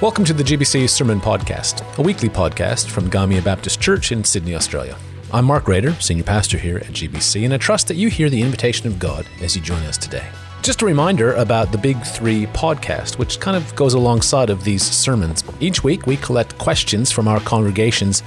[0.00, 4.54] Welcome to the GBC Sermon Podcast, a weekly podcast from Gymea Baptist Church in Sydney,
[4.54, 4.96] Australia.
[5.32, 8.40] I'm Mark Rader, Senior Pastor here at GBC, and I trust that you hear the
[8.40, 10.24] invitation of God as you join us today.
[10.62, 14.82] Just a reminder about the Big Three podcast, which kind of goes alongside of these
[14.82, 15.42] sermons.
[15.60, 18.22] Each week, we collect questions from our congregations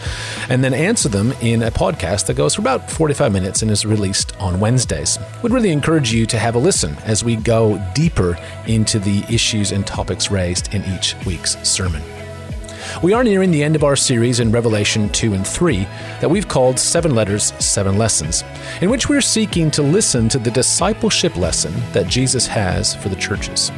[0.50, 3.86] and then answer them in a podcast that goes for about 45 minutes and is
[3.86, 5.20] released on Wednesdays.
[5.44, 9.72] We'd really encourage you to have a listen as we go deeper into the issues
[9.72, 12.02] and topics raised in each week's sermon.
[13.02, 15.84] We are nearing the end of our series in Revelation 2 and 3
[16.20, 18.44] that we've called Seven Letters, Seven Lessons,
[18.82, 23.16] in which we're seeking to listen to the discipleship lesson that Jesus has for the
[23.16, 23.72] churches.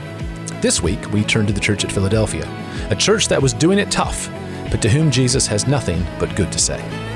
[0.62, 2.48] This week, we turn to the church at Philadelphia,
[2.90, 4.30] a church that was doing it tough,
[4.72, 7.13] but to whom Jesus has nothing but good to say.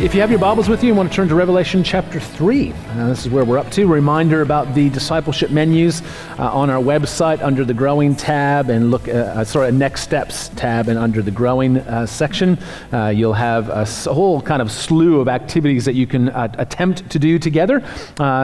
[0.00, 2.72] If you have your Bibles with you, you want to turn to Revelation chapter 3.
[2.72, 3.84] Uh, this is where we're up to.
[3.86, 6.02] Reminder about the discipleship menus
[6.38, 10.50] uh, on our website under the Growing tab and look, uh, uh sorry, Next Steps
[10.50, 12.60] tab and under the Growing uh, section.
[12.92, 17.18] Uh, you'll have a whole kind of slew of activities that you can attempt to
[17.18, 17.82] do together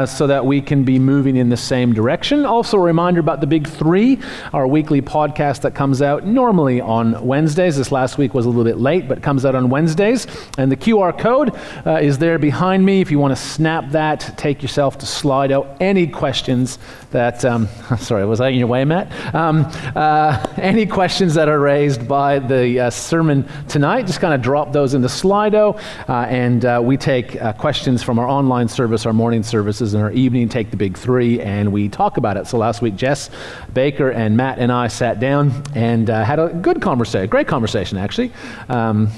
[0.09, 2.45] so that we can be moving in the same direction.
[2.45, 4.19] Also, a reminder about the Big Three,
[4.53, 7.77] our weekly podcast that comes out normally on Wednesdays.
[7.77, 10.27] This last week was a little bit late, but comes out on Wednesdays.
[10.59, 13.01] And the QR code code uh, is there behind me.
[13.01, 15.77] If you want to snap that, take yourself to Slido.
[15.81, 16.79] Any questions
[17.11, 19.35] that, um, sorry, was I in your way, Matt?
[19.35, 24.43] Um, uh, any questions that are raised by the uh, sermon tonight, just kind of
[24.43, 25.79] drop those into Slido.
[26.09, 30.03] Uh, and uh, we take uh, questions from our online service, our morning services, and
[30.03, 32.47] our evening take the big three, and we talk about it.
[32.47, 33.31] So last week, Jess
[33.73, 38.33] Baker and Matt and I sat down and had a good conversation, great conversation, actually.
[38.69, 39.11] Um,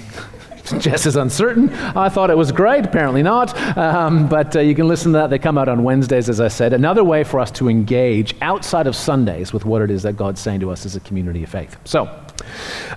[0.78, 1.70] Jess is uncertain.
[1.70, 2.84] I thought it was great.
[2.84, 3.56] Apparently not.
[3.76, 5.30] Um, but uh, you can listen to that.
[5.30, 6.72] They come out on Wednesdays, as I said.
[6.72, 10.40] Another way for us to engage outside of Sundays with what it is that God's
[10.40, 11.76] saying to us as a community of faith.
[11.84, 12.04] So,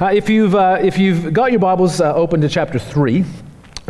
[0.01, 3.23] uh, if, you've, uh, if you've got your Bibles uh, open to chapter 3,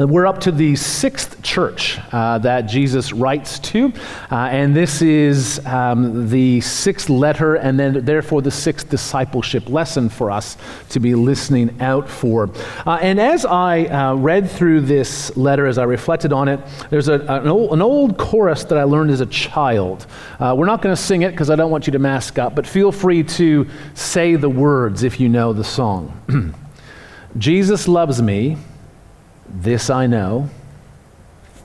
[0.07, 3.91] we're up to the sixth church uh, that Jesus writes to,
[4.31, 10.07] uh, and this is um, the sixth letter, and then therefore the sixth discipleship lesson
[10.07, 10.55] for us
[10.89, 12.49] to be listening out for.
[12.85, 17.09] Uh, and as I uh, read through this letter, as I reflected on it, there's
[17.09, 20.07] a, an, old, an, old, chorus that I learned as a child.
[20.39, 22.55] Uh, we're not going to sing it because I don't want you to mask up,
[22.55, 26.55] but feel free to say the words if you know the song.
[27.37, 28.57] Jesus loves me.
[29.49, 30.49] This I know,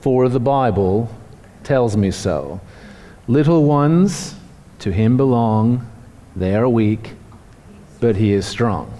[0.01, 1.09] for the Bible
[1.63, 2.59] tells me so.
[3.27, 4.35] Little ones
[4.79, 5.87] to him belong,
[6.35, 7.13] they are weak,
[7.99, 8.91] but he is strong.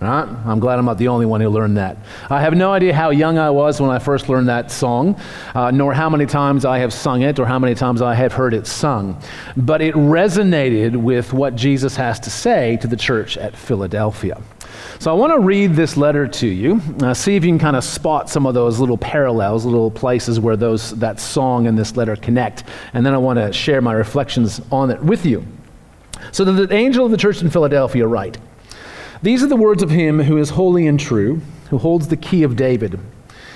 [0.00, 0.26] Right?
[0.46, 1.96] I'm glad I'm not the only one who learned that.
[2.28, 5.20] I have no idea how young I was when I first learned that song,
[5.54, 8.32] uh, nor how many times I have sung it or how many times I have
[8.32, 9.22] heard it sung.
[9.56, 14.42] But it resonated with what Jesus has to say to the church at Philadelphia.
[14.98, 17.76] So I want to read this letter to you, uh, see if you can kind
[17.76, 21.96] of spot some of those little parallels, little places where those, that song and this
[21.96, 22.64] letter connect.
[22.92, 25.44] And then I want to share my reflections on it with you.
[26.30, 28.38] So the angel of the church in Philadelphia write,
[29.22, 31.40] These are the words of him who is holy and true,
[31.70, 32.98] who holds the key of David.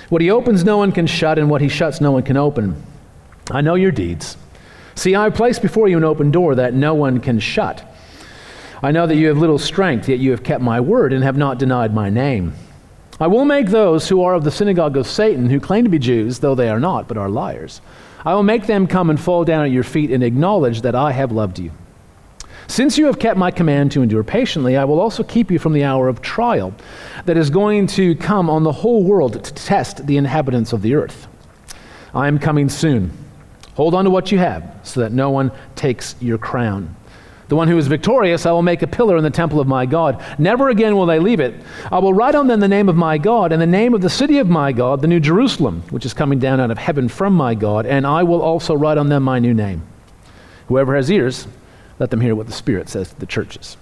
[0.09, 2.81] What he opens, no one can shut, and what he shuts, no one can open.
[3.51, 4.37] I know your deeds.
[4.95, 7.83] See, I have placed before you an open door that no one can shut.
[8.83, 11.37] I know that you have little strength, yet you have kept my word and have
[11.37, 12.53] not denied my name.
[13.19, 15.97] I will make those who are of the synagogue of Satan, who claim to be
[15.97, 17.81] Jews, though they are not, but are liars.
[18.23, 21.11] I will make them come and fall down at your feet and acknowledge that I
[21.13, 21.71] have loved you.
[22.67, 25.73] Since you have kept my command to endure patiently, I will also keep you from
[25.73, 26.73] the hour of trial
[27.25, 30.93] that is going to come on the whole world to test the inhabitants of the
[30.93, 31.27] earth.
[32.13, 33.11] I am coming soon.
[33.75, 36.95] Hold on to what you have, so that no one takes your crown.
[37.47, 39.85] The one who is victorious, I will make a pillar in the temple of my
[39.85, 40.21] God.
[40.37, 41.55] Never again will they leave it.
[41.91, 44.09] I will write on them the name of my God and the name of the
[44.09, 47.33] city of my God, the new Jerusalem, which is coming down out of heaven from
[47.33, 49.81] my God, and I will also write on them my new name.
[50.67, 51.47] Whoever has ears,
[51.99, 53.77] let them hear what the Spirit says to the churches.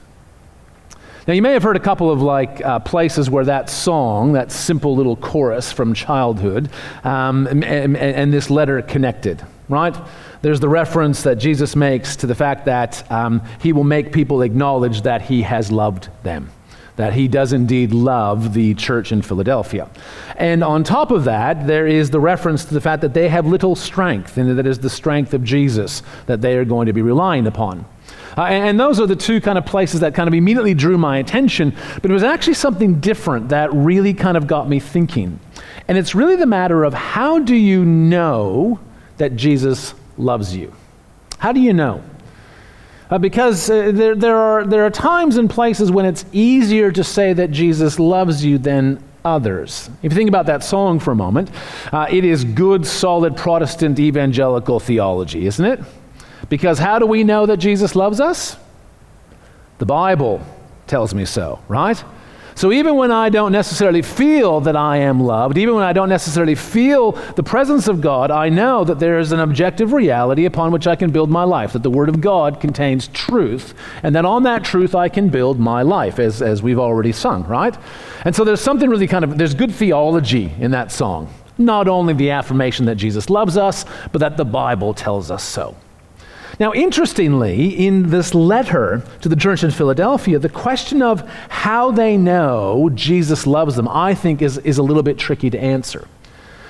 [1.27, 4.51] Now, you may have heard a couple of like uh, places where that song, that
[4.51, 6.69] simple little chorus from childhood,
[7.03, 9.95] um, and, and, and this letter connected, right?
[10.41, 14.41] There's the reference that Jesus makes to the fact that um, he will make people
[14.41, 16.49] acknowledge that he has loved them,
[16.95, 19.89] that he does indeed love the church in Philadelphia.
[20.37, 23.45] And on top of that, there is the reference to the fact that they have
[23.47, 27.01] little strength, and that is the strength of Jesus that they are going to be
[27.01, 27.85] relying upon.
[28.37, 31.17] Uh, and those are the two kind of places that kind of immediately drew my
[31.19, 31.73] attention.
[32.01, 35.39] But it was actually something different that really kind of got me thinking.
[35.87, 38.79] And it's really the matter of how do you know
[39.17, 40.73] that Jesus loves you.
[41.37, 42.03] How do you know?
[43.09, 47.03] Uh, because uh, there, there, are, there are times and places when it's easier to
[47.03, 49.89] say that Jesus loves you than others.
[50.01, 51.51] If you think about that song for a moment,
[51.91, 55.79] uh, it is good, solid Protestant evangelical theology, isn't it?
[56.49, 58.57] Because how do we know that Jesus loves us?
[59.77, 60.41] The Bible
[60.87, 62.01] tells me so, right?
[62.57, 66.07] So even when I don't necessarily feel that I am loved, even when I don't
[66.07, 70.71] necessarily feel the presence of God, I know that there is an objective reality upon
[70.71, 73.73] which I can build my life, that the Word of God contains truth,
[74.03, 77.43] and that on that truth I can build my life, as, as we've already sung,
[77.45, 77.77] right?
[78.23, 81.33] And so there's something really kind of, there's good theology in that song.
[81.57, 85.75] Not only the affirmation that Jesus loves us, but that the Bible tells us so.
[86.59, 92.15] Now, interestingly, in this letter to the church in Philadelphia, the question of how they
[92.15, 96.07] know Jesus loves them, I think, is, is a little bit tricky to answer.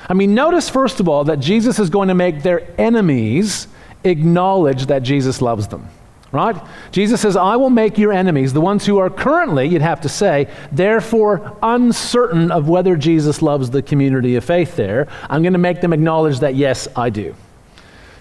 [0.09, 3.67] I mean, notice, first of all, that Jesus is going to make their enemies
[4.03, 5.87] acknowledge that Jesus loves them.
[6.31, 6.55] Right?
[6.91, 10.09] Jesus says, I will make your enemies, the ones who are currently, you'd have to
[10.09, 15.07] say, therefore uncertain of whether Jesus loves the community of faith there.
[15.29, 17.35] I'm going to make them acknowledge that, yes, I do.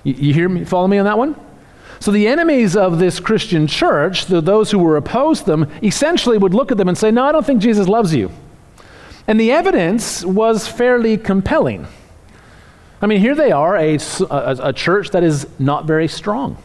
[0.05, 0.65] You, you hear me?
[0.65, 1.35] Follow me on that one?
[2.05, 6.37] So the enemies of this Christian church, the, those who were opposed to them, essentially
[6.37, 8.31] would look at them and say, No, I don't think Jesus loves you.
[9.27, 11.87] And the evidence was fairly compelling.
[13.01, 16.59] I mean, here they are, a, a, a church that is not very strong.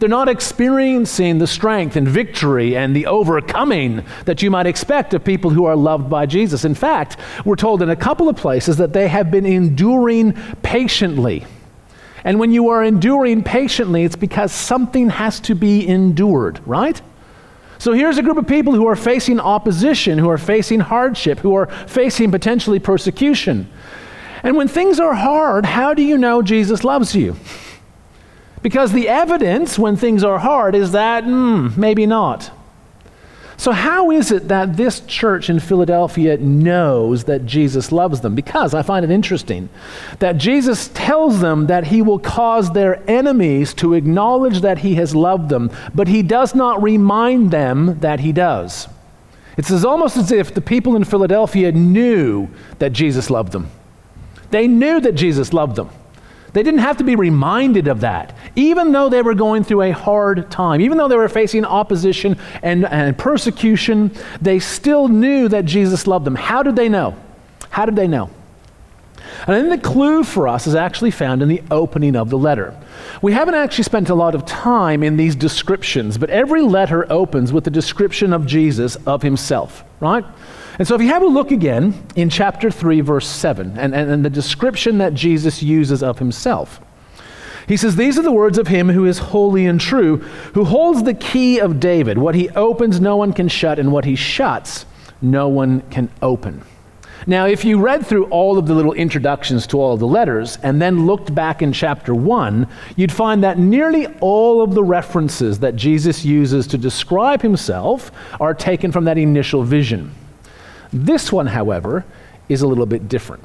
[0.00, 5.24] They're not experiencing the strength and victory and the overcoming that you might expect of
[5.24, 6.62] people who are loved by Jesus.
[6.66, 7.16] In fact,
[7.46, 11.46] we're told in a couple of places that they have been enduring patiently.
[12.24, 17.00] And when you are enduring patiently, it's because something has to be endured, right?
[17.78, 21.54] So here's a group of people who are facing opposition, who are facing hardship, who
[21.54, 23.70] are facing potentially persecution.
[24.42, 27.36] And when things are hard, how do you know Jesus loves you?
[28.62, 32.50] Because the evidence when things are hard is that, mm, maybe not.
[33.56, 38.34] So, how is it that this church in Philadelphia knows that Jesus loves them?
[38.34, 39.68] Because I find it interesting
[40.18, 45.14] that Jesus tells them that he will cause their enemies to acknowledge that he has
[45.14, 48.88] loved them, but he does not remind them that he does.
[49.56, 52.48] It's as almost as if the people in Philadelphia knew
[52.80, 53.70] that Jesus loved them.
[54.50, 55.90] They knew that Jesus loved them.
[56.54, 58.34] They didn't have to be reminded of that.
[58.54, 62.38] Even though they were going through a hard time, even though they were facing opposition
[62.62, 66.36] and, and persecution, they still knew that Jesus loved them.
[66.36, 67.16] How did they know?
[67.70, 68.30] How did they know?
[69.48, 72.38] And I think the clue for us is actually found in the opening of the
[72.38, 72.80] letter.
[73.20, 77.52] We haven't actually spent a lot of time in these descriptions, but every letter opens
[77.52, 80.24] with a description of Jesus, of himself, right?
[80.78, 84.10] And so if you have a look again in chapter 3, verse 7, and, and,
[84.10, 86.80] and the description that Jesus uses of himself,
[87.68, 90.18] he says, These are the words of him who is holy and true,
[90.54, 92.18] who holds the key of David.
[92.18, 94.84] What he opens, no one can shut, and what he shuts,
[95.22, 96.62] no one can open.
[97.26, 100.58] Now, if you read through all of the little introductions to all of the letters
[100.62, 105.60] and then looked back in chapter 1, you'd find that nearly all of the references
[105.60, 108.10] that Jesus uses to describe himself
[108.40, 110.14] are taken from that initial vision.
[110.94, 112.04] This one, however,
[112.48, 113.44] is a little bit different.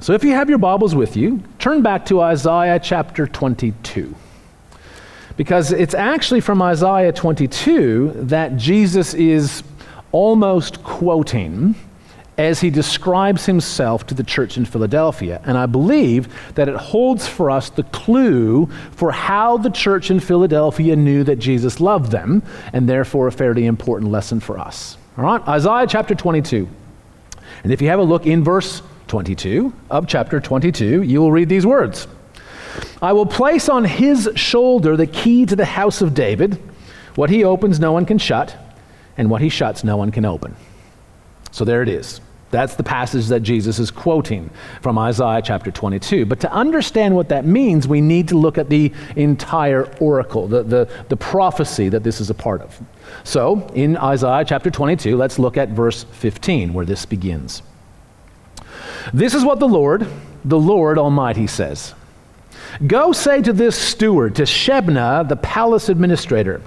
[0.00, 4.12] So if you have your Bibles with you, turn back to Isaiah chapter 22.
[5.36, 9.62] Because it's actually from Isaiah 22 that Jesus is
[10.10, 11.76] almost quoting
[12.36, 15.40] as he describes himself to the church in Philadelphia.
[15.44, 20.18] And I believe that it holds for us the clue for how the church in
[20.18, 22.42] Philadelphia knew that Jesus loved them,
[22.72, 24.98] and therefore a fairly important lesson for us.
[25.18, 26.68] All right, Isaiah chapter 22.
[27.62, 31.48] And if you have a look in verse 22 of chapter 22, you will read
[31.48, 32.06] these words
[33.00, 36.60] I will place on his shoulder the key to the house of David.
[37.14, 38.54] What he opens, no one can shut,
[39.16, 40.54] and what he shuts, no one can open.
[41.50, 42.20] So there it is.
[42.56, 44.48] That's the passage that Jesus is quoting
[44.80, 46.24] from Isaiah chapter 22.
[46.24, 50.62] But to understand what that means, we need to look at the entire oracle, the,
[50.62, 52.80] the, the prophecy that this is a part of.
[53.24, 57.62] So, in Isaiah chapter 22, let's look at verse 15, where this begins.
[59.12, 60.06] This is what the Lord,
[60.42, 61.92] the Lord Almighty says
[62.86, 66.62] Go say to this steward, to Shebna, the palace administrator,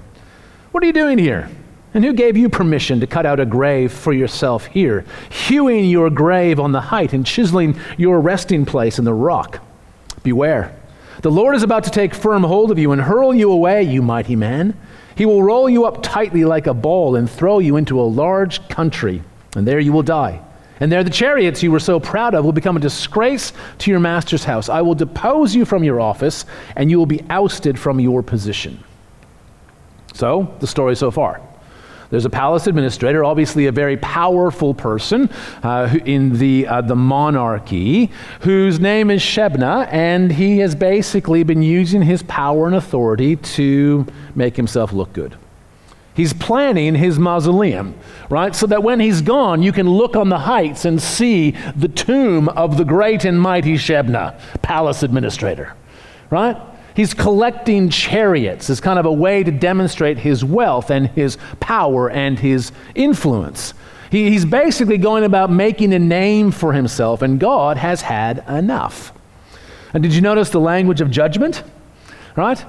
[0.70, 1.50] What are you doing here?
[1.92, 6.08] And who gave you permission to cut out a grave for yourself here, hewing your
[6.08, 9.60] grave on the height and chiseling your resting place in the rock?
[10.22, 10.76] Beware.
[11.22, 14.02] The Lord is about to take firm hold of you and hurl you away, you
[14.02, 14.76] mighty man.
[15.16, 18.66] He will roll you up tightly like a ball and throw you into a large
[18.68, 19.22] country,
[19.56, 20.40] and there you will die.
[20.78, 24.00] And there the chariots you were so proud of will become a disgrace to your
[24.00, 24.70] master's house.
[24.70, 28.82] I will depose you from your office, and you will be ousted from your position.
[30.14, 31.42] So, the story so far.
[32.10, 35.30] There's a palace administrator, obviously a very powerful person
[35.62, 41.62] uh, in the, uh, the monarchy, whose name is Shebna, and he has basically been
[41.62, 45.36] using his power and authority to make himself look good.
[46.14, 47.94] He's planning his mausoleum,
[48.28, 48.54] right?
[48.56, 52.48] So that when he's gone, you can look on the heights and see the tomb
[52.50, 55.74] of the great and mighty Shebna, palace administrator,
[56.28, 56.56] right?
[56.94, 62.10] He's collecting chariots as kind of a way to demonstrate his wealth and his power
[62.10, 63.74] and his influence.
[64.10, 69.12] He, he's basically going about making a name for himself, and God has had enough.
[69.94, 71.62] And did you notice the language of judgment?
[72.36, 72.64] Right?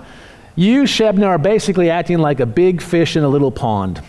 [0.55, 4.01] You, Shebna, are basically acting like a big fish in a little pond.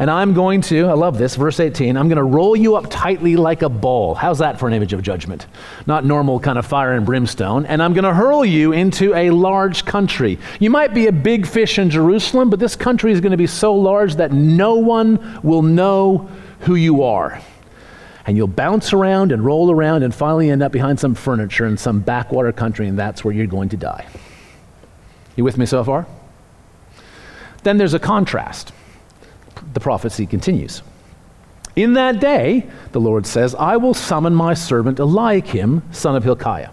[0.00, 2.86] And I'm going to, I love this, verse 18, I'm going to roll you up
[2.88, 4.14] tightly like a ball.
[4.14, 5.48] How's that for an image of judgment?
[5.86, 7.66] Not normal kind of fire and brimstone.
[7.66, 10.38] And I'm going to hurl you into a large country.
[10.60, 13.48] You might be a big fish in Jerusalem, but this country is going to be
[13.48, 17.40] so large that no one will know who you are.
[18.24, 21.76] And you'll bounce around and roll around and finally end up behind some furniture in
[21.76, 24.06] some backwater country, and that's where you're going to die.
[25.34, 26.06] You with me so far?
[27.64, 28.72] Then there's a contrast
[29.78, 30.82] the prophecy continues.
[31.76, 36.70] In that day, the Lord says, I will summon my servant Eliakim, son of Hilkiah.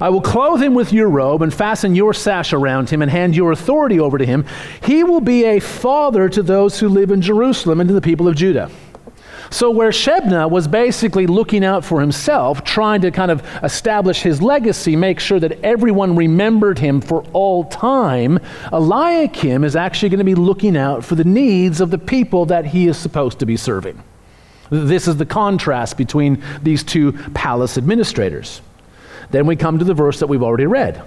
[0.00, 3.36] I will clothe him with your robe and fasten your sash around him and hand
[3.36, 4.44] your authority over to him.
[4.82, 8.26] He will be a father to those who live in Jerusalem and to the people
[8.26, 8.68] of Judah.
[9.50, 14.40] So, where Shebna was basically looking out for himself, trying to kind of establish his
[14.40, 18.38] legacy, make sure that everyone remembered him for all time,
[18.72, 22.64] Eliakim is actually going to be looking out for the needs of the people that
[22.64, 24.02] he is supposed to be serving.
[24.70, 28.60] This is the contrast between these two palace administrators.
[29.30, 31.02] Then we come to the verse that we've already read.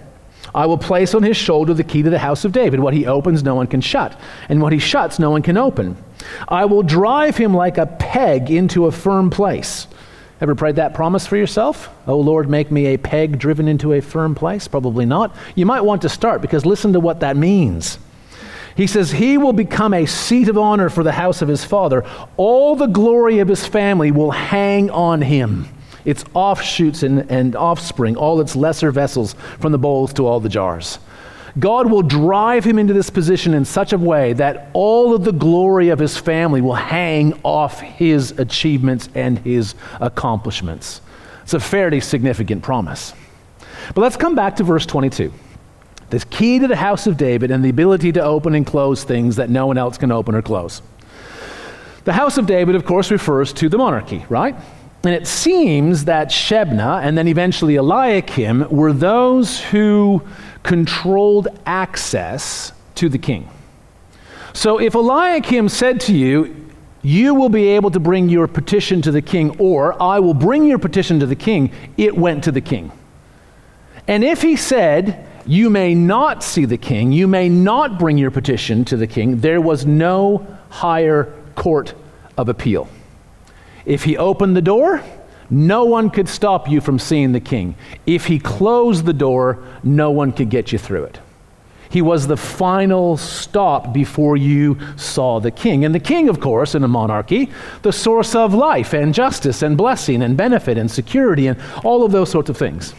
[0.53, 2.79] I will place on his shoulder the key to the house of David.
[2.79, 5.98] What he opens, no one can shut, and what he shuts, no one can open.
[6.47, 9.88] I will drive him like a peg into a firm place.
[10.39, 11.89] Ever prayed that promise for yourself?
[12.05, 14.67] Oh Lord, make me a peg driven into a firm place?
[14.67, 15.36] Probably not.
[15.55, 17.97] You might want to start because listen to what that means.
[18.75, 22.05] He says, He will become a seat of honor for the house of his father.
[22.38, 25.67] All the glory of his family will hang on him
[26.07, 30.47] its offshoots and, and offspring, all its lesser vessels, from the bowls to all the
[30.47, 31.00] jars.
[31.59, 35.31] God will drive him into this position in such a way that all of the
[35.31, 41.01] glory of his family will hang off his achievements and his accomplishments.
[41.43, 43.13] It's a fairly significant promise.
[43.95, 45.33] But let's come back to verse 22.
[46.09, 49.37] This key to the house of David and the ability to open and close things
[49.37, 50.81] that no one else can open or close.
[52.03, 54.55] The house of David, of course, refers to the monarchy, right?
[55.03, 60.21] And it seems that Shebna and then eventually Eliakim were those who
[60.63, 63.49] controlled access to the king.
[64.53, 66.55] So if Eliakim said to you,
[67.03, 70.65] You will be able to bring your petition to the king, or I will bring
[70.65, 72.91] your petition to the king, it went to the king.
[74.07, 78.31] And if he said, You may not see the king, you may not bring your
[78.31, 81.93] petition to the king, there was no higher court
[82.37, 82.89] of appeal.
[83.85, 85.03] If he opened the door,
[85.50, 87.75] no one could stop you from seeing the king.
[88.06, 91.20] If he closed the door, no one could get you through it.
[91.89, 95.86] He was the final stop before you saw the king.
[95.86, 97.50] And the king, of course, in a monarchy,
[97.82, 102.12] the source of life and justice and blessing and benefit and security and all of
[102.12, 102.94] those sorts of things.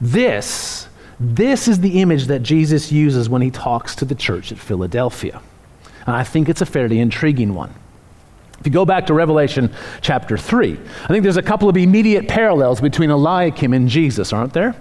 [0.00, 0.88] This,
[1.20, 5.42] this is the image that Jesus uses when he talks to the church at Philadelphia.
[6.06, 7.74] And I think it's a fairly intriguing one.
[8.66, 10.72] If you go back to Revelation chapter 3,
[11.04, 14.74] I think there's a couple of immediate parallels between Eliakim and Jesus, aren't there?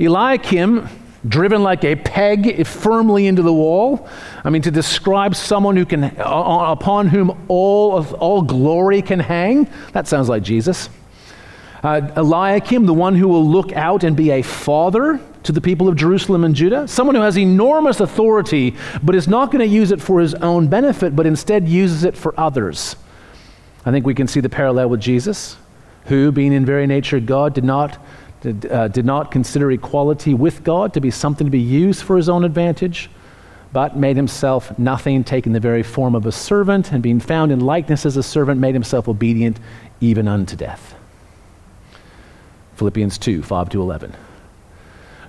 [0.00, 0.88] Eliakim,
[1.28, 4.08] driven like a peg firmly into the wall.
[4.42, 10.08] I mean, to describe someone who can, upon whom all, all glory can hang, that
[10.08, 10.88] sounds like Jesus.
[11.84, 15.88] Uh, Eliakim, the one who will look out and be a father to the people
[15.88, 19.92] of Jerusalem and Judah, someone who has enormous authority, but is not going to use
[19.92, 22.96] it for his own benefit, but instead uses it for others.
[23.84, 25.56] I think we can see the parallel with Jesus,
[26.06, 27.98] who, being in very nature God, did not,
[28.42, 32.16] did, uh, did not consider equality with God to be something to be used for
[32.16, 33.10] his own advantage,
[33.72, 37.60] but made himself nothing, taking the very form of a servant, and being found in
[37.60, 39.58] likeness as a servant, made himself obedient
[40.00, 40.94] even unto death.
[42.76, 44.14] Philippians 2 5 to 11.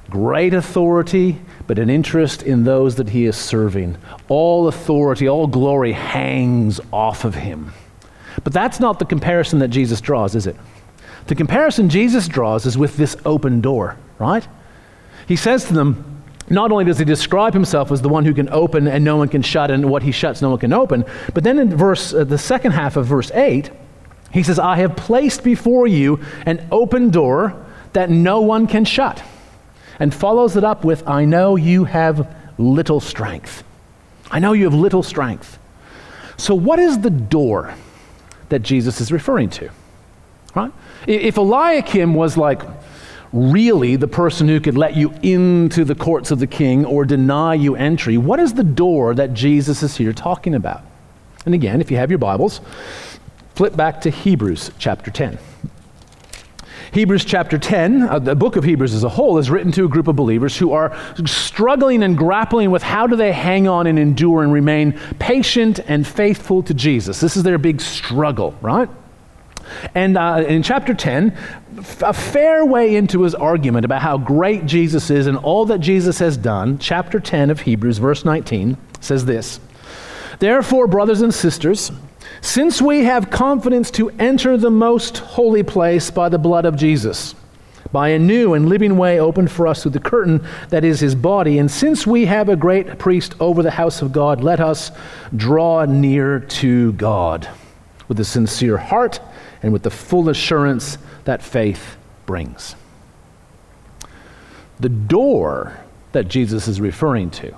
[0.10, 3.98] Great authority, but an interest in those that he is serving.
[4.28, 7.72] All authority, all glory hangs off of him.
[8.44, 10.56] But that's not the comparison that Jesus draws, is it?
[11.28, 14.48] The comparison Jesus draws is with this open door, right?
[15.28, 18.50] He says to them, not only does he describe himself as the one who can
[18.50, 21.44] open and no one can shut, and what he shuts no one can open, but
[21.44, 23.70] then in verse, uh, the second half of verse 8,
[24.34, 29.24] he says, I have placed before you an open door that no one can shut.
[30.00, 33.64] And follows it up with, I know you have little strength.
[34.32, 35.60] I know you have little strength.
[36.38, 37.76] So, what is the door
[38.52, 39.70] that Jesus is referring to?
[40.56, 40.72] Right?
[41.08, 42.62] If Eliakim was like
[43.34, 47.56] really the person who could let you into the courts of the king or deny
[47.56, 50.84] you entry, what is the door that Jesus is here talking about?
[51.46, 52.62] And again, if you have your Bibles,
[53.56, 55.40] flip back to Hebrews chapter 10.
[56.92, 59.88] Hebrews chapter 10, uh, the book of Hebrews as a whole, is written to a
[59.88, 60.94] group of believers who are
[61.26, 66.06] struggling and grappling with how do they hang on and endure and remain patient and
[66.06, 67.22] faithful to Jesus.
[67.22, 68.90] This is their big struggle, right?
[69.96, 71.38] And uh, in chapter 10,
[72.02, 76.20] a fair way into his argument about how great Jesus is and all that Jesus
[76.20, 79.62] has done, chapter 10 of Hebrews, verse 19, says this
[80.40, 81.90] Therefore, brothers and sisters,
[82.42, 87.36] since we have confidence to enter the most holy place by the blood of Jesus,
[87.92, 91.14] by a new and living way opened for us through the curtain that is his
[91.14, 94.92] body, and since we have a great priest over the house of God, let us
[95.36, 97.48] draw near to God
[98.08, 99.20] with a sincere heart
[99.62, 101.96] and with the full assurance that faith
[102.26, 102.76] brings.
[104.80, 105.78] The door
[106.12, 107.56] that Jesus is referring to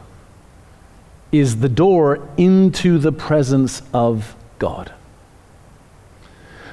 [1.31, 4.91] is the door into the presence of God.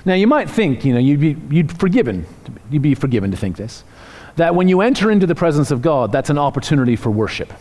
[0.05, 2.27] Now, you might think, you know, you'd be, you'd forgiven,
[2.71, 3.85] you'd be forgiven to think this,
[4.37, 7.53] that when you enter into the presence of God, that's an opportunity for worship.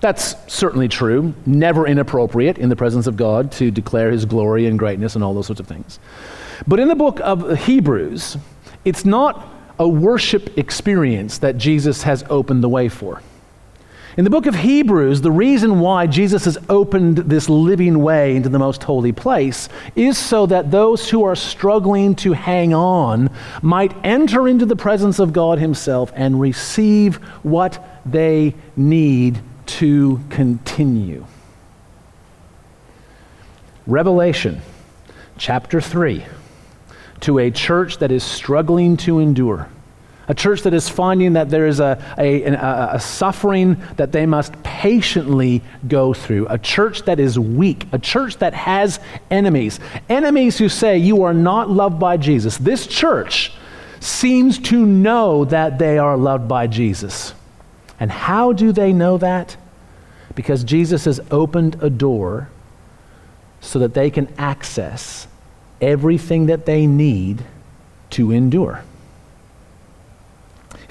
[0.00, 4.78] That's certainly true, never inappropriate in the presence of God to declare his glory and
[4.78, 5.98] greatness and all those sorts of things.
[6.66, 8.36] But in the book of Hebrews,
[8.84, 9.48] it's not
[9.78, 13.22] a worship experience that Jesus has opened the way for.
[14.14, 18.50] In the book of Hebrews, the reason why Jesus has opened this living way into
[18.50, 23.30] the most holy place is so that those who are struggling to hang on
[23.62, 31.24] might enter into the presence of God Himself and receive what they need to continue.
[33.86, 34.60] Revelation
[35.38, 36.26] chapter 3
[37.20, 39.70] to a church that is struggling to endure
[40.28, 44.24] a church that is finding that there is a, a, a, a, suffering that they
[44.24, 46.46] must patiently go through.
[46.48, 47.86] A church that is weak.
[47.92, 49.80] A church that has enemies.
[50.08, 52.56] Enemies who say, You are not loved by Jesus.
[52.56, 53.52] This church
[53.98, 57.34] seems to know that they are loved by Jesus.
[57.98, 59.56] And how do they know that?
[60.34, 62.48] Because Jesus has opened a door
[63.60, 65.26] so that they can access
[65.80, 67.44] everything that they need
[68.10, 68.84] to endure.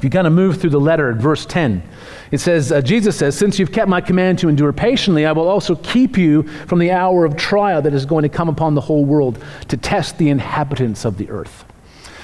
[0.01, 1.83] If you kind of move through the letter at verse 10,
[2.31, 5.47] it says, uh, Jesus says, Since you've kept my command to endure patiently, I will
[5.47, 8.81] also keep you from the hour of trial that is going to come upon the
[8.81, 9.37] whole world
[9.67, 11.65] to test the inhabitants of the earth.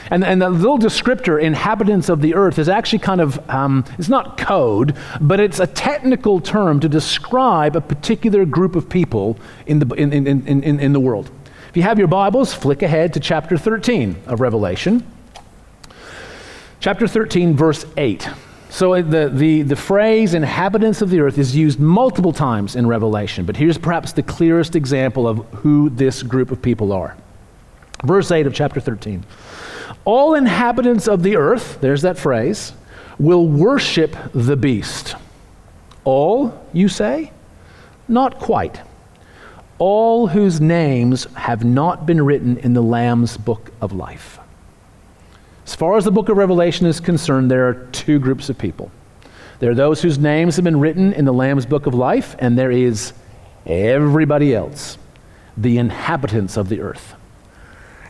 [0.09, 4.09] And, and the little descriptor, inhabitants of the earth, is actually kind of, um, it's
[4.09, 9.37] not code, but it's a technical term to describe a particular group of people
[9.67, 11.29] in the, in, in, in, in, in the world.
[11.69, 15.05] If you have your Bibles, flick ahead to chapter 13 of Revelation.
[16.87, 18.29] Chapter 13, verse 8.
[18.69, 22.87] So uh, the, the, the phrase inhabitants of the earth is used multiple times in
[22.87, 27.17] Revelation, but here's perhaps the clearest example of who this group of people are.
[28.05, 29.25] Verse 8 of chapter 13.
[30.05, 32.71] All inhabitants of the earth, there's that phrase,
[33.19, 35.17] will worship the beast.
[36.05, 37.33] All, you say?
[38.07, 38.79] Not quite.
[39.77, 44.36] All whose names have not been written in the Lamb's book of life.
[45.67, 48.89] As far as the book of Revelation is concerned, there are two groups of people.
[49.59, 52.57] There are those whose names have been written in the Lamb's book of life, and
[52.57, 53.11] there is
[53.65, 54.97] everybody else,
[55.57, 57.15] the inhabitants of the earth.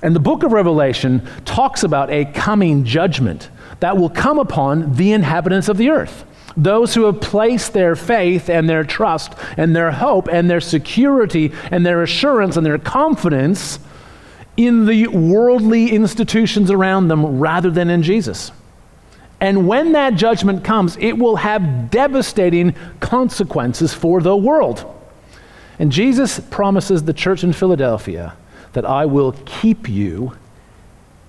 [0.04, 5.12] And the book of Revelation talks about a coming judgment that will come upon the
[5.14, 6.26] inhabitants of the earth.
[6.56, 11.52] Those who have placed their faith and their trust and their hope and their security
[11.72, 13.80] and their assurance and their confidence
[14.58, 18.52] in the worldly institutions around them rather than in Jesus.
[19.40, 24.84] And when that judgment comes, it will have devastating consequences for the world.
[25.78, 28.36] And Jesus promises the church in Philadelphia
[28.74, 30.34] that I will keep you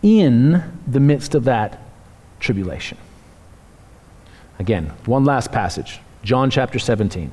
[0.02, 1.78] in the midst of that
[2.40, 2.96] tribulation.
[4.58, 7.30] Again, one last passage John chapter 17.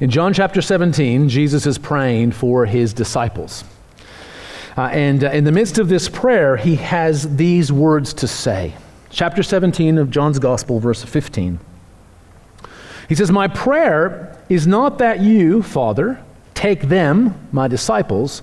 [0.00, 3.64] In John chapter 17, Jesus is praying for his disciples.
[4.76, 8.74] Uh, and uh, in the midst of this prayer, he has these words to say.
[9.10, 11.60] Chapter 17 of John's Gospel, verse 15.
[13.08, 16.20] He says, My prayer is not that you, Father,
[16.54, 18.42] take them, my disciples,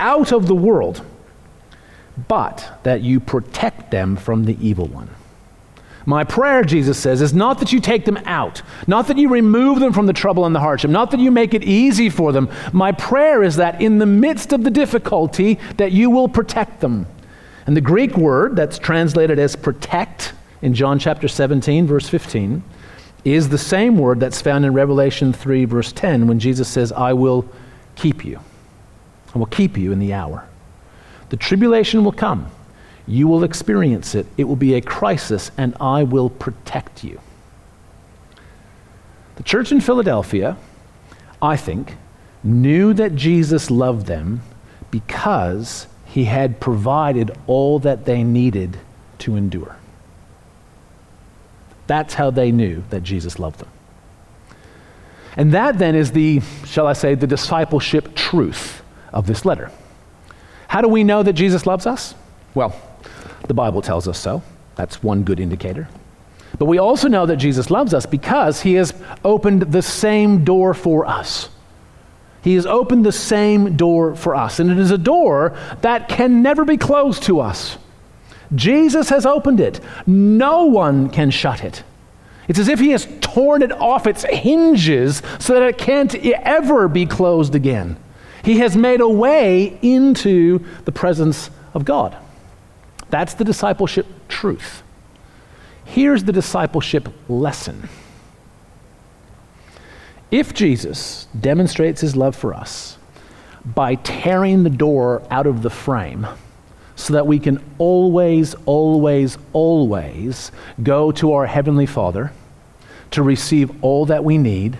[0.00, 1.04] out of the world,
[2.26, 5.10] but that you protect them from the evil one.
[6.08, 9.78] My prayer, Jesus says, is not that you take them out, not that you remove
[9.78, 12.48] them from the trouble and the hardship, not that you make it easy for them.
[12.72, 17.06] My prayer is that in the midst of the difficulty that you will protect them.
[17.66, 22.62] And the Greek word that's translated as protect in John chapter 17 verse 15
[23.26, 27.12] is the same word that's found in Revelation 3 verse 10 when Jesus says, "I
[27.12, 27.44] will
[27.96, 28.40] keep you.
[29.34, 30.44] I will keep you in the hour."
[31.28, 32.46] The tribulation will come.
[33.08, 34.26] You will experience it.
[34.36, 37.20] It will be a crisis, and I will protect you.
[39.36, 40.58] The church in Philadelphia,
[41.40, 41.96] I think,
[42.44, 44.42] knew that Jesus loved them
[44.90, 48.78] because he had provided all that they needed
[49.20, 49.76] to endure.
[51.86, 53.68] That's how they knew that Jesus loved them.
[55.36, 59.70] And that then is the, shall I say, the discipleship truth of this letter.
[60.66, 62.14] How do we know that Jesus loves us?
[62.54, 62.78] Well,
[63.48, 64.42] the Bible tells us so.
[64.76, 65.88] That's one good indicator.
[66.58, 70.72] But we also know that Jesus loves us because he has opened the same door
[70.72, 71.48] for us.
[72.42, 74.60] He has opened the same door for us.
[74.60, 77.76] And it is a door that can never be closed to us.
[78.54, 79.80] Jesus has opened it.
[80.06, 81.82] No one can shut it.
[82.46, 86.88] It's as if he has torn it off its hinges so that it can't ever
[86.88, 87.98] be closed again.
[88.42, 92.16] He has made a way into the presence of God.
[93.10, 94.82] That's the discipleship truth.
[95.84, 97.88] Here's the discipleship lesson.
[100.30, 102.98] If Jesus demonstrates his love for us
[103.64, 106.26] by tearing the door out of the frame
[106.96, 112.32] so that we can always, always, always go to our Heavenly Father
[113.12, 114.78] to receive all that we need,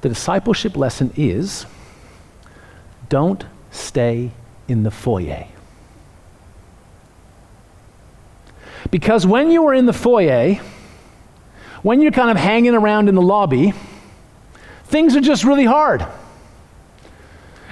[0.00, 1.66] the discipleship lesson is
[3.08, 4.32] don't stay
[4.66, 5.46] in the foyer.
[8.92, 10.60] Because when you are in the foyer,
[11.82, 13.72] when you're kind of hanging around in the lobby,
[14.84, 16.06] things are just really hard.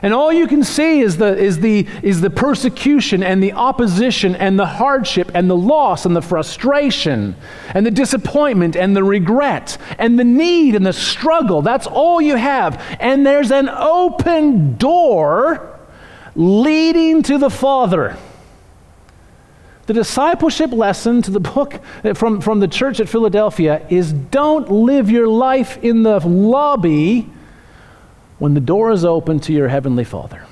[0.02, 4.34] And all you can see is the, is, the, is the persecution and the opposition
[4.34, 7.36] and the hardship and the loss and the frustration
[7.74, 11.60] and the disappointment and the regret and the need and the struggle.
[11.60, 12.82] That's all you have.
[12.98, 15.78] And there's an open door
[16.34, 18.16] leading to the Father.
[19.86, 24.70] The discipleship lesson to the book uh, from, from the church at Philadelphia is don't
[24.70, 27.28] live your life in the lobby
[28.38, 30.44] when the door is open to your heavenly Father.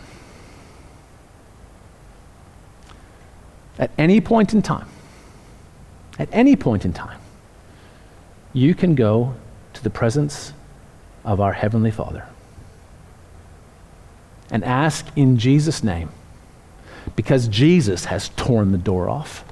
[3.78, 4.88] At any point in time,
[6.18, 7.20] at any point in time,
[8.52, 9.34] you can go
[9.74, 10.52] to the presence
[11.24, 12.26] of our Heavenly Father
[14.50, 16.10] and ask in Jesus' name
[17.18, 19.44] because Jesus has torn the door off.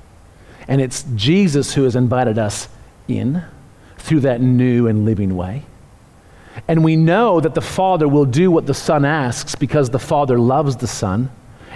[0.68, 2.68] And it's Jesus who has invited us
[3.08, 3.42] in
[3.98, 5.64] through that new and living way.
[6.68, 10.38] And we know that the Father will do what the Son asks because the Father
[10.38, 11.28] loves the Son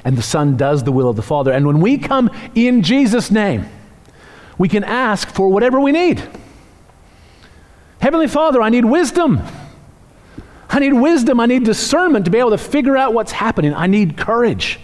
[0.05, 1.51] and the Son does the will of the Father.
[1.51, 3.69] And when we come in Jesus' name,
[4.59, 6.23] we can ask for whatever we need.
[7.99, 9.43] Heavenly Father, I need wisdom.
[10.69, 11.41] I need wisdom.
[11.41, 13.75] I need discernment to be able to figure out what's happening.
[13.75, 14.79] I need courage.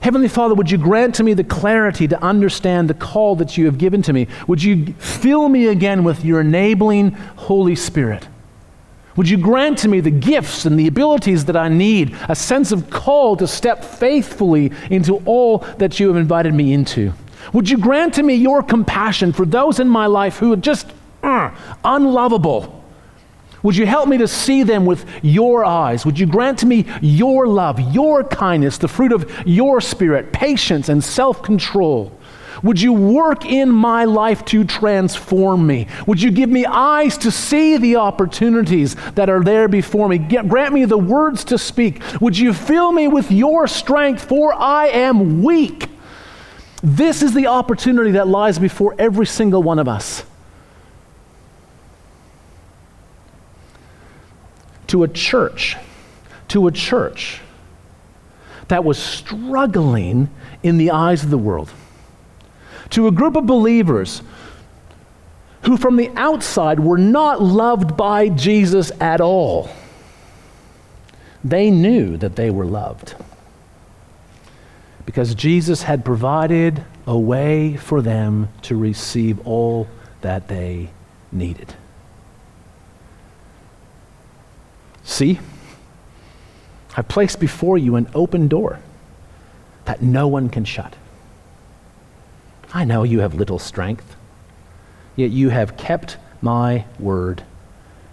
[0.00, 3.66] Heavenly Father, would you grant to me the clarity to understand the call that you
[3.66, 4.28] have given to me?
[4.46, 8.28] Would you fill me again with your enabling Holy Spirit?
[9.16, 12.70] Would you grant to me the gifts and the abilities that I need, a sense
[12.70, 17.12] of call to step faithfully into all that you have invited me into?
[17.52, 20.92] Would you grant to me your compassion for those in my life who are just
[21.24, 21.50] uh,
[21.84, 22.77] unlovable?
[23.62, 26.06] Would you help me to see them with your eyes?
[26.06, 30.88] Would you grant to me your love, your kindness, the fruit of your spirit, patience,
[30.88, 32.18] and self control?
[32.62, 35.86] Would you work in my life to transform me?
[36.06, 40.18] Would you give me eyes to see the opportunities that are there before me?
[40.18, 42.02] Get, grant me the words to speak.
[42.20, 45.88] Would you fill me with your strength, for I am weak?
[46.82, 50.24] This is the opportunity that lies before every single one of us.
[54.88, 55.76] To a church,
[56.48, 57.40] to a church
[58.68, 60.28] that was struggling
[60.62, 61.70] in the eyes of the world,
[62.90, 64.22] to a group of believers
[65.62, 69.70] who from the outside were not loved by Jesus at all.
[71.44, 73.14] They knew that they were loved
[75.06, 79.88] because Jesus had provided a way for them to receive all
[80.20, 80.90] that they
[81.32, 81.74] needed.
[85.08, 85.40] See,
[86.94, 88.78] I've placed before you an open door
[89.86, 90.94] that no one can shut.
[92.74, 94.16] I know you have little strength,
[95.16, 97.42] yet you have kept my word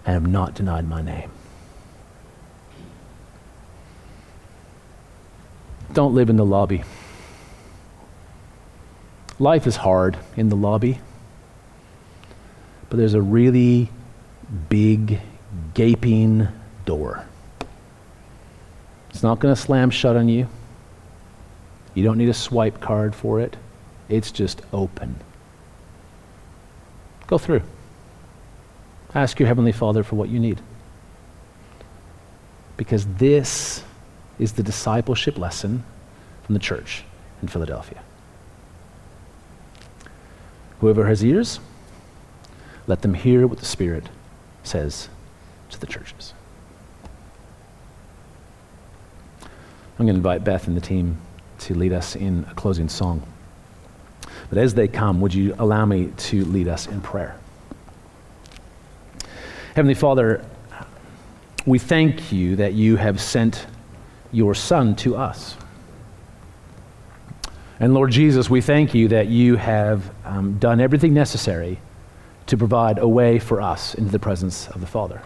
[0.05, 1.29] and have not denied my name.
[5.91, 6.86] Don't live in the lobby.
[9.38, 11.01] Life is hard in the lobby,
[12.89, 13.89] but there's a really
[14.69, 15.19] big,
[15.73, 16.47] gaping
[16.85, 17.25] door.
[19.09, 20.47] It's not going to slam shut on you.
[21.93, 23.55] You don't need a swipe card for it.
[24.09, 25.15] It's just open.
[27.27, 27.61] Go through.
[29.13, 30.59] Ask your Heavenly Father for what you need.
[32.77, 33.83] Because this
[34.37, 35.83] is the discipleship lesson
[36.43, 37.05] from the church
[37.41, 38.03] in Philadelphia.
[40.81, 41.61] Whoever has ears,
[42.85, 44.09] let them hear what the Spirit
[44.63, 45.07] says
[45.69, 46.33] to the churches.
[49.97, 51.17] I'm going to invite Beth and the team
[51.60, 53.25] to lead us in a closing song.
[54.49, 57.39] But as they come, would you allow me to lead us in prayer?
[59.73, 60.45] Heavenly Father,
[61.65, 63.67] we thank you that you have sent
[64.31, 65.55] your Son to us.
[67.79, 71.79] And Lord Jesus, we thank you that you have um, done everything necessary
[72.47, 75.21] to provide a way for us into the presence of the Father.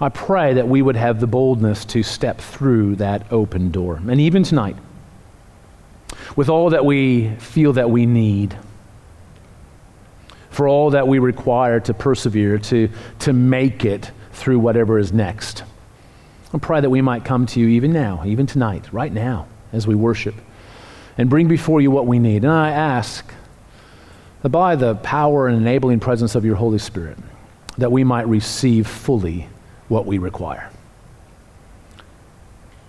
[0.00, 4.00] I pray that we would have the boldness to step through that open door.
[4.08, 4.76] And even tonight,
[6.36, 8.56] with all that we feel that we need,
[10.50, 12.88] for all that we require to persevere, to,
[13.20, 15.64] to make it through whatever is next.
[16.52, 19.86] I pray that we might come to you even now, even tonight, right now, as
[19.86, 20.34] we worship,
[21.18, 22.44] and bring before you what we need.
[22.44, 23.32] And I ask
[24.42, 27.18] that by the power and enabling presence of your Holy Spirit,
[27.78, 29.48] that we might receive fully
[29.94, 30.68] what we require.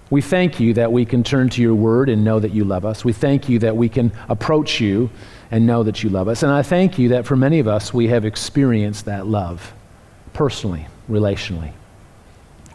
[0.09, 2.83] We thank you that we can turn to your word and know that you love
[2.83, 3.05] us.
[3.05, 5.11] We thank you that we can approach you
[5.51, 6.41] and know that you love us.
[6.41, 9.71] And I thank you that for many of us, we have experienced that love
[10.33, 11.73] personally, relationally,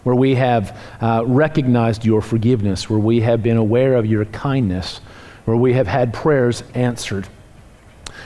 [0.04, 5.00] where we have uh, recognized your forgiveness, where we have been aware of your kindness,
[5.44, 7.26] where we have had prayers answered,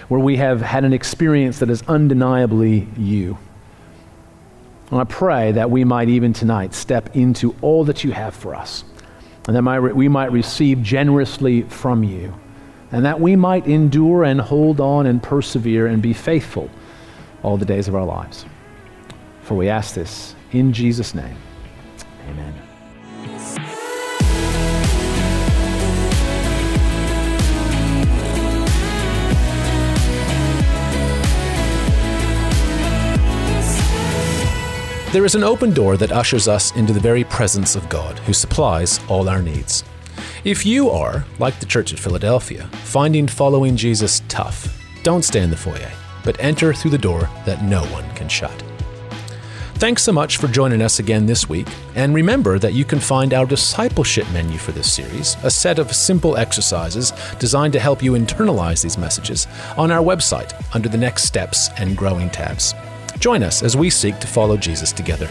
[0.09, 3.39] where we have had an experience that is undeniably you.
[4.91, 8.55] And I pray that we might even tonight step into all that you have for
[8.55, 8.85] us,
[9.47, 12.35] and that we might receive generously from you
[12.95, 16.71] and that we might endure and hold on and persevere and be faithful
[17.43, 18.47] all the days of our lives.
[19.43, 21.37] For we ask this in Jesus' name.
[22.29, 22.64] Amen.
[35.15, 38.33] There is an open door that ushers us into the very presence of God, who
[38.33, 39.85] supplies all our needs.
[40.43, 45.51] If you are, like the church at Philadelphia, finding following Jesus tough, don't stay in
[45.51, 45.93] the foyer,
[46.25, 48.61] but enter through the door that no one can shut.
[49.75, 53.35] Thanks so much for joining us again this week, and remember that you can find
[53.35, 58.15] our discipleship menu for this series, a set of simple exercises designed to help you
[58.15, 59.47] internalize these messages,
[59.77, 62.75] on our website under the Next Steps and Growing tabs.
[63.25, 65.31] Join us as we seek to follow Jesus together.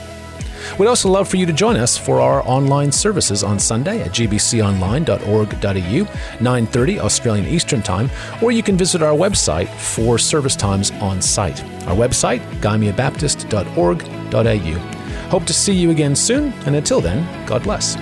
[0.80, 4.10] We'd also love for you to join us for our online services on Sunday at
[4.10, 6.08] gbconline.org.au,
[6.40, 8.10] 9:30 Australian Eastern Time,
[8.42, 11.64] or you can visit our website for service times on site.
[11.88, 15.30] Our website, gymeabaptist.org.au.
[15.30, 17.96] Hope to see you again soon, and until then, God bless.